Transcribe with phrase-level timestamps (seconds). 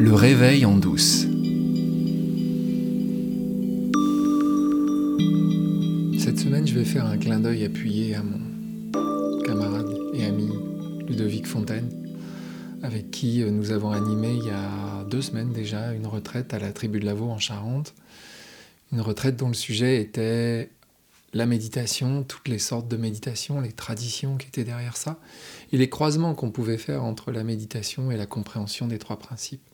[0.00, 1.22] Le réveil en douce.
[6.20, 10.50] Cette semaine, je vais faire un clin d'œil appuyé à mon camarade et ami
[11.08, 11.90] Ludovic Fontaine,
[12.84, 16.60] avec qui euh, nous avons animé il y a deux semaines déjà une retraite à
[16.60, 17.92] la tribu de Lavaux en Charente.
[18.92, 20.70] Une retraite dont le sujet était
[21.34, 25.18] la méditation, toutes les sortes de méditation, les traditions qui étaient derrière ça,
[25.72, 29.67] et les croisements qu'on pouvait faire entre la méditation et la compréhension des trois principes.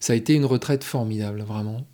[0.00, 1.86] Ça a été une retraite formidable, vraiment.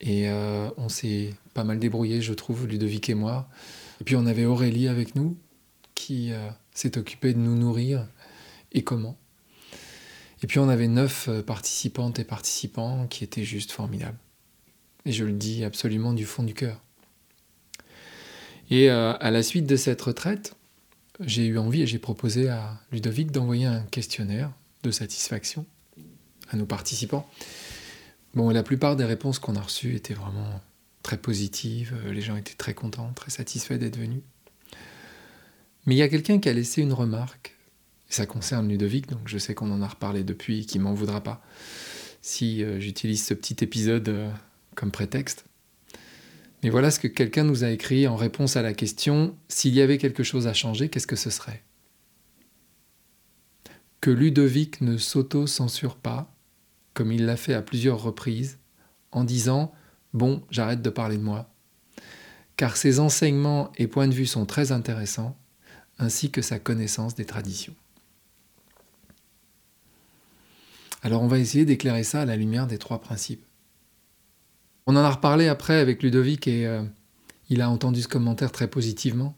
[0.00, 3.48] Et euh, on s'est pas mal débrouillé, je trouve, Ludovic et moi.
[4.00, 5.38] Et puis on avait Aurélie avec nous,
[5.94, 8.06] qui euh, s'est occupée de nous nourrir,
[8.72, 9.16] et comment?
[10.42, 14.18] Et puis on avait neuf euh, participantes et participants qui étaient juste formidables.
[15.06, 16.80] Et je le dis absolument du fond du cœur.
[18.70, 20.56] Et à la suite de cette retraite,
[21.20, 24.50] j'ai eu envie et j'ai proposé à Ludovic d'envoyer un questionnaire
[24.82, 25.66] de satisfaction
[26.50, 27.28] à nos participants.
[28.34, 30.60] Bon, la plupart des réponses qu'on a reçues étaient vraiment
[31.02, 34.22] très positives, les gens étaient très contents, très satisfaits d'être venus.
[35.86, 37.56] Mais il y a quelqu'un qui a laissé une remarque,
[38.08, 41.22] ça concerne Ludovic, donc je sais qu'on en a reparlé depuis et qu'il m'en voudra
[41.22, 41.42] pas
[42.22, 44.30] si euh, j'utilise ce petit épisode euh,
[44.74, 45.44] comme prétexte.
[46.62, 49.82] Mais voilà ce que quelqu'un nous a écrit en réponse à la question s'il y
[49.82, 51.62] avait quelque chose à changer, qu'est-ce que ce serait?
[54.00, 56.33] Que Ludovic ne s'auto-censure pas,
[56.94, 58.58] comme il l'a fait à plusieurs reprises,
[59.12, 59.72] en disant
[60.12, 61.50] Bon, j'arrête de parler de moi.
[62.56, 65.36] Car ses enseignements et points de vue sont très intéressants,
[65.98, 67.74] ainsi que sa connaissance des traditions.
[71.02, 73.44] Alors on va essayer d'éclairer ça à la lumière des trois principes.
[74.86, 76.82] On en a reparlé après avec Ludovic et euh,
[77.50, 79.36] il a entendu ce commentaire très positivement,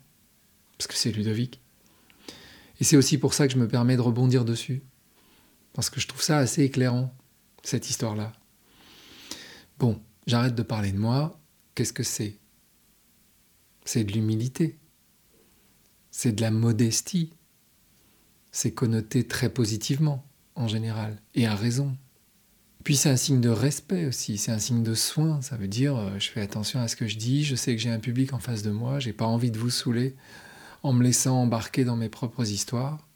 [0.77, 1.61] parce que c'est Ludovic.
[2.81, 4.83] Et c'est aussi pour ça que je me permets de rebondir dessus,
[5.73, 7.13] parce que je trouve ça assez éclairant,
[7.67, 8.33] cette histoire-là.
[9.79, 11.41] Bon, j'arrête de parler de moi,
[11.75, 12.39] qu'est-ce que c'est?
[13.85, 14.79] C'est de l'humilité,
[16.11, 17.33] c'est de la modestie,
[18.53, 20.25] c'est connoté très positivement
[20.55, 21.97] en général, et à raison.
[22.85, 25.43] Puis c'est un signe de respect aussi, c'est un signe de soin.
[25.43, 27.83] Ça veut dire euh, je fais attention à ce que je dis, je sais que
[27.83, 30.15] j'ai un public en face de moi, j'ai pas envie de vous saouler
[30.85, 33.07] en me laissant embarquer dans mes propres histoires.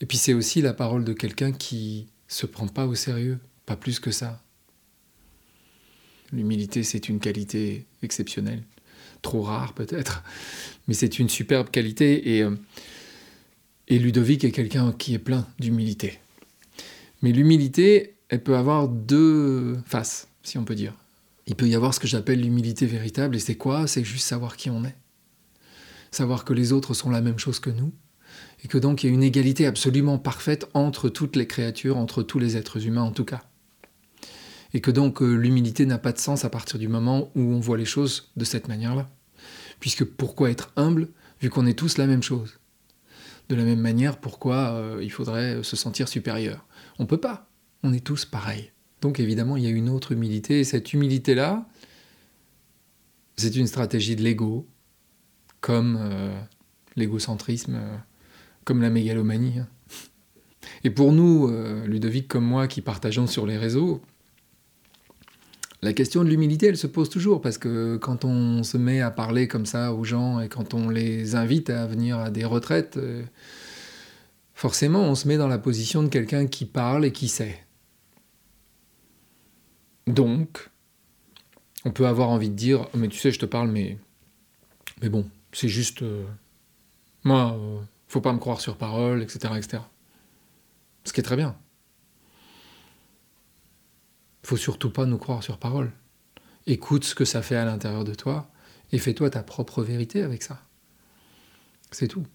[0.00, 3.76] Et puis c'est aussi la parole de quelqu'un qui se prend pas au sérieux, pas
[3.76, 4.42] plus que ça.
[6.32, 8.62] L'humilité, c'est une qualité exceptionnelle,
[9.22, 10.24] trop rare peut-être,
[10.88, 12.56] mais c'est une superbe qualité et, euh,
[13.88, 16.18] et Ludovic est quelqu'un qui est plein d'humilité.
[17.22, 20.94] Mais l'humilité, elle peut avoir deux faces, si on peut dire.
[21.46, 23.86] Il peut y avoir ce que j'appelle l'humilité véritable, et c'est quoi?
[23.86, 24.96] C'est juste savoir qui on est.
[26.10, 27.92] Savoir que les autres sont la même chose que nous,
[28.66, 32.24] et que donc il y a une égalité absolument parfaite entre toutes les créatures, entre
[32.24, 33.44] tous les êtres humains en tout cas.
[34.74, 37.60] Et que donc euh, l'humilité n'a pas de sens à partir du moment où on
[37.60, 39.08] voit les choses de cette manière-là.
[39.78, 41.10] Puisque pourquoi être humble
[41.40, 42.58] vu qu'on est tous la même chose?
[43.48, 46.66] De la même manière, pourquoi euh, il faudrait se sentir supérieur?
[46.98, 47.48] On ne peut pas
[47.84, 48.72] on est tous pareils.
[49.00, 51.68] Donc évidemment, il y a une autre humilité, et cette humilité-là,
[53.36, 54.66] c'est une stratégie de l'ego,
[55.60, 56.36] comme euh,
[56.96, 57.78] l'égocentrisme,
[58.66, 59.60] comme la mégalomanie.
[59.60, 59.68] Hein.
[60.84, 64.02] Et pour nous, euh, Ludovic comme moi, qui partageons sur les réseaux,
[65.80, 69.10] la question de l'humilité, elle se pose toujours, parce que quand on se met à
[69.10, 72.98] parler comme ça aux gens, et quand on les invite à venir à des retraites,
[74.54, 77.66] forcément, on se met dans la position de quelqu'un qui parle et qui sait.
[80.06, 80.70] Donc,
[81.84, 83.98] on peut avoir envie de dire, mais tu sais, je te parle, mais,
[85.02, 86.24] mais bon, c'est juste, euh,
[87.24, 89.82] moi, euh, faut pas me croire sur parole, etc., etc.
[91.04, 91.56] Ce qui est très bien.
[94.42, 95.92] Faut surtout pas nous croire sur parole.
[96.66, 98.50] Écoute ce que ça fait à l'intérieur de toi
[98.92, 100.62] et fais-toi ta propre vérité avec ça.
[101.90, 102.26] C'est tout.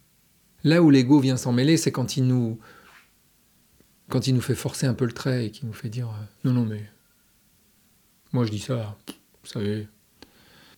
[0.64, 2.60] Là où l'ego vient s'en mêler, c'est quand il nous
[4.10, 6.26] quand il nous fait forcer un peu le trait et qu'il nous fait dire euh,
[6.44, 6.84] non non mais
[8.34, 9.88] moi, je dis ça, vous savez.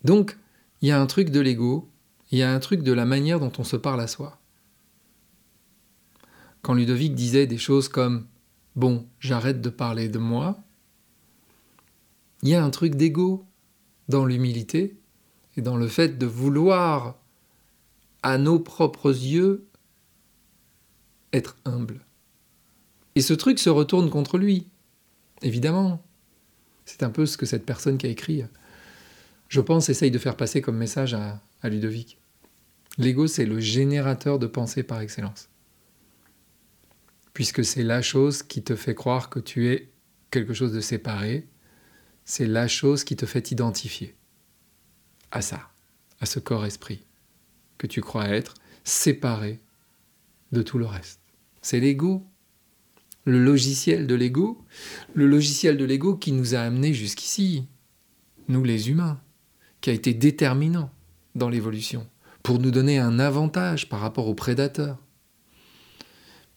[0.03, 0.37] Donc,
[0.81, 1.89] il y a un truc de l'ego,
[2.31, 4.39] il y a un truc de la manière dont on se parle à soi.
[6.63, 8.25] Quand Ludovic disait des choses comme
[8.75, 10.57] Bon, j'arrête de parler de moi,
[12.41, 13.45] il y a un truc d'ego
[14.09, 14.97] dans l'humilité
[15.55, 17.19] et dans le fait de vouloir,
[18.23, 19.67] à nos propres yeux,
[21.31, 22.05] être humble.
[23.15, 24.67] Et ce truc se retourne contre lui,
[25.41, 26.01] évidemment.
[26.85, 28.43] C'est un peu ce que cette personne qui a écrit,
[29.47, 32.17] je pense, essaye de faire passer comme message à, Ludovic.
[32.97, 35.49] L'ego, c'est le générateur de pensée par excellence.
[37.33, 39.91] Puisque c'est la chose qui te fait croire que tu es
[40.31, 41.47] quelque chose de séparé,
[42.25, 44.15] c'est la chose qui te fait identifier
[45.31, 45.69] à ça,
[46.19, 47.05] à ce corps-esprit
[47.77, 48.53] que tu crois être
[48.83, 49.59] séparé
[50.51, 51.19] de tout le reste.
[51.61, 52.25] C'est l'ego,
[53.25, 54.63] le logiciel de l'ego,
[55.13, 57.67] le logiciel de l'ego qui nous a amenés jusqu'ici,
[58.47, 59.19] nous les humains,
[59.81, 60.91] qui a été déterminant
[61.35, 62.07] dans l'évolution,
[62.43, 64.99] pour nous donner un avantage par rapport aux prédateurs,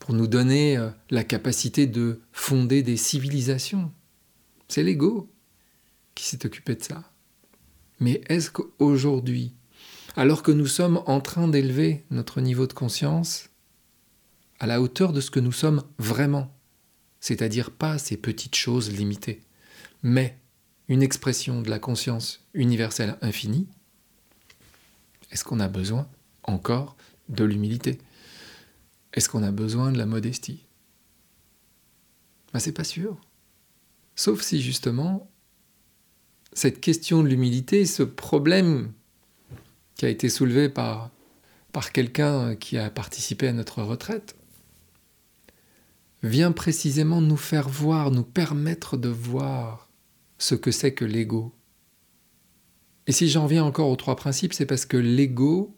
[0.07, 3.91] pour nous donner euh, la capacité de fonder des civilisations.
[4.69, 5.29] C'est l'ego
[6.15, 7.11] qui s'est occupé de ça.
[7.99, 9.53] Mais est-ce qu'aujourd'hui,
[10.15, 13.49] alors que nous sommes en train d'élever notre niveau de conscience
[14.61, 16.55] à la hauteur de ce que nous sommes vraiment,
[17.19, 19.41] c'est-à-dire pas ces petites choses limitées,
[20.05, 20.39] mais
[20.87, 23.67] une expression de la conscience universelle infinie,
[25.33, 26.07] est-ce qu'on a besoin
[26.45, 26.97] encore
[27.29, 27.99] de l'humilité?
[29.17, 30.67] Est-ce qu'on a besoin de la modestie?
[32.53, 33.19] Ben, C'est pas sûr.
[34.15, 35.31] Sauf si justement
[36.53, 38.93] cette question de l'humilité, ce problème
[39.95, 41.11] qui a été soulevé par,
[41.73, 44.37] par quelqu'un qui a participé à notre retraite,
[46.23, 49.91] vient précisément nous faire voir, nous permettre de voir
[50.39, 51.55] ce que c'est que l'ego.
[53.07, 55.76] Et si j'en viens encore aux trois principes, c'est parce que l'ego,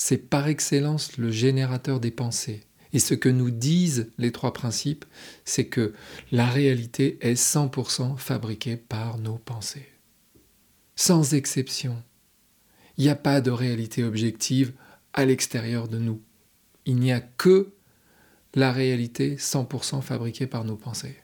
[0.00, 2.62] c'est par excellence le générateur des pensées.
[2.92, 5.04] Et ce que nous disent les trois principes,
[5.44, 5.92] c'est que
[6.30, 9.88] la réalité est 100% fabriquée par nos pensées.
[10.94, 12.00] Sans exception.
[12.96, 14.72] Il n'y a pas de réalité objective
[15.14, 16.22] à l'extérieur de nous.
[16.86, 17.72] Il n'y a que
[18.54, 21.16] la réalité 100% fabriquée par nos pensées.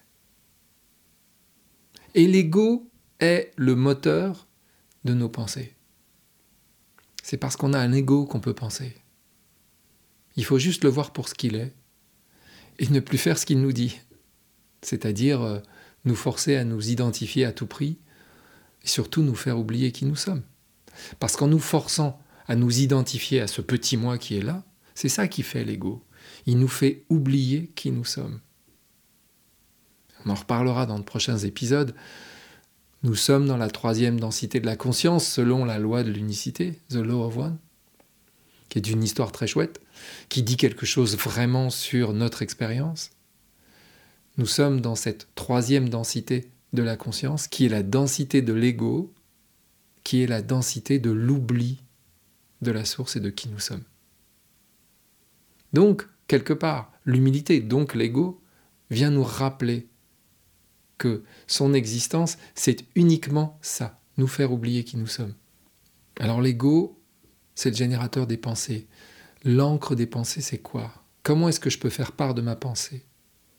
[2.16, 2.90] Et l'ego
[3.20, 4.48] est le moteur
[5.04, 5.76] de nos pensées.
[7.24, 8.94] C'est parce qu'on a un ego qu'on peut penser.
[10.36, 11.72] Il faut juste le voir pour ce qu'il est
[12.78, 13.98] et ne plus faire ce qu'il nous dit,
[14.82, 15.58] c'est-à-dire euh,
[16.04, 17.96] nous forcer à nous identifier à tout prix
[18.82, 20.42] et surtout nous faire oublier qui nous sommes.
[21.18, 24.62] Parce qu'en nous forçant à nous identifier à ce petit moi qui est là,
[24.94, 26.04] c'est ça qui fait l'ego.
[26.44, 28.38] Il nous fait oublier qui nous sommes.
[30.26, 31.94] On en reparlera dans de prochains épisodes.
[33.04, 36.94] Nous sommes dans la troisième densité de la conscience selon la loi de l'unicité, The
[36.94, 37.58] Law of One
[38.74, 39.80] qui est une histoire très chouette,
[40.28, 43.10] qui dit quelque chose vraiment sur notre expérience.
[44.36, 49.14] Nous sommes dans cette troisième densité de la conscience, qui est la densité de l'ego,
[50.02, 51.84] qui est la densité de l'oubli
[52.62, 53.84] de la source et de qui nous sommes.
[55.72, 58.42] Donc, quelque part, l'humilité, donc l'ego,
[58.90, 59.86] vient nous rappeler
[60.98, 65.34] que son existence, c'est uniquement ça, nous faire oublier qui nous sommes.
[66.18, 67.00] Alors l'ego,
[67.54, 68.86] c'est le générateur des pensées.
[69.44, 70.92] L'encre des pensées, c'est quoi?
[71.22, 73.04] Comment est-ce que je peux faire part de ma pensée?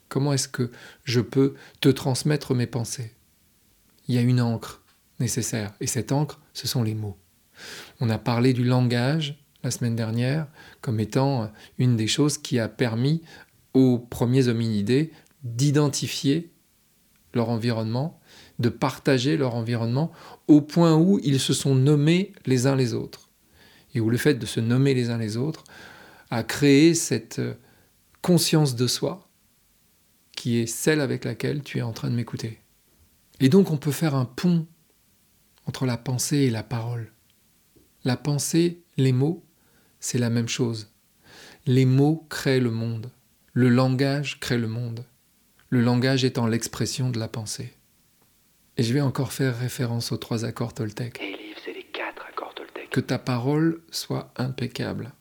[0.10, 0.72] Comment est-ce que
[1.04, 3.14] je peux te transmettre mes pensées?
[4.08, 4.84] Il y a une encre
[5.20, 7.18] nécessaire, et cette encre, ce sont les mots.
[8.00, 10.48] On a parlé du langage la semaine dernière
[10.82, 13.24] comme étant une des choses qui a permis
[13.74, 15.12] aux premiers hominidés
[15.44, 16.52] d'identifier
[17.36, 18.20] leur environnement,
[18.58, 20.12] de partager leur environnement,
[20.48, 23.26] au point où ils se sont nommés les uns les autres
[23.96, 25.64] et où le fait de se nommer les uns les autres
[26.30, 27.54] a créé cette euh,
[28.22, 29.30] conscience de soi
[30.36, 32.60] qui est celle avec laquelle tu es en train de m'écouter.
[33.40, 34.68] Et donc on peut faire un pont
[35.66, 37.12] entre la pensée et la parole.
[38.04, 39.44] La pensée, les mots,
[40.00, 40.92] c'est la même chose.
[41.66, 43.12] Les mots créent le monde.
[43.54, 45.06] Le langage crée le monde.
[45.76, 47.74] Le langage étant l'expression de la pensée.
[48.78, 51.22] Et je vais encore faire référence aux trois accords Toltec
[52.92, 55.12] que ta parole soit impeccable.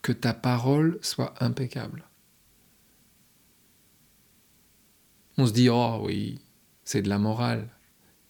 [0.00, 2.06] Que ta parole soit impeccable.
[5.36, 6.40] On se dit, oh oui,
[6.84, 7.68] c'est de la morale.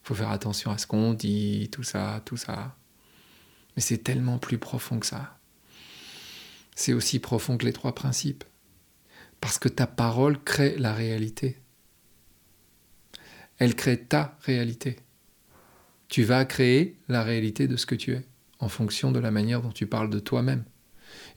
[0.03, 2.75] Il faut faire attention à ce qu'on dit, tout ça, tout ça.
[3.77, 5.39] Mais c'est tellement plus profond que ça.
[6.75, 8.43] C'est aussi profond que les trois principes.
[9.41, 11.57] Parce que ta parole crée la réalité.
[13.57, 14.97] Elle crée ta réalité
[16.09, 18.25] tu vas créer la réalité de ce que tu es,
[18.59, 20.65] en fonction de la manière dont tu parles de toi-même.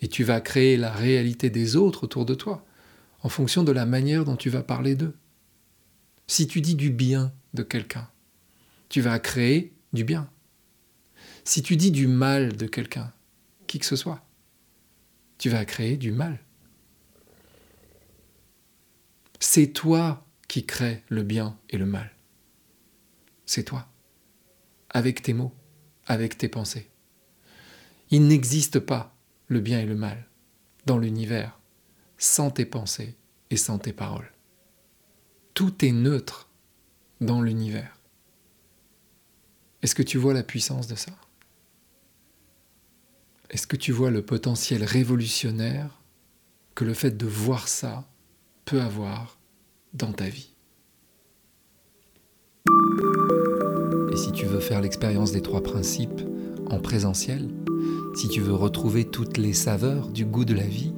[0.00, 2.64] Et tu vas créer la réalité des autres autour de toi,
[3.22, 5.14] en fonction de la manière dont tu vas parler d'eux.
[6.26, 8.08] Si tu dis du bien de quelqu'un,
[8.88, 10.28] tu vas créer du bien.
[11.44, 13.12] Si tu dis du mal de quelqu'un,
[13.66, 14.24] qui que ce soit,
[15.38, 16.40] tu vas créer du mal.
[19.44, 22.14] C'est toi qui crée le bien et le mal.
[23.44, 23.88] C'est toi
[24.88, 25.52] avec tes mots,
[26.06, 26.88] avec tes pensées.
[28.10, 29.16] Il n'existe pas
[29.48, 30.28] le bien et le mal
[30.86, 31.58] dans l'univers
[32.18, 33.16] sans tes pensées
[33.50, 34.32] et sans tes paroles.
[35.54, 36.48] Tout est neutre
[37.20, 37.98] dans l'univers.
[39.82, 41.18] Est-ce que tu vois la puissance de ça?
[43.50, 46.00] Est-ce que tu vois le potentiel révolutionnaire
[46.76, 48.08] que le fait de voir ça
[48.64, 49.38] peut avoir
[49.94, 50.52] dans ta vie
[54.12, 56.20] Et si tu veux faire l'expérience des trois principes
[56.68, 57.48] en présentiel,
[58.14, 60.92] si tu veux retrouver toutes les saveurs du goût de la vie,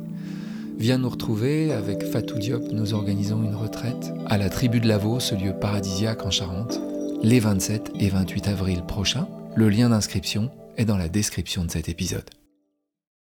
[0.79, 2.73] viens nous retrouver avec Fatou Diop.
[2.73, 6.81] Nous organisons une retraite à la tribu de Lavaux, ce lieu paradisiaque en Charente,
[7.23, 9.29] les 27 et 28 avril prochains.
[9.55, 12.29] Le lien d'inscription est dans la description de cet épisode.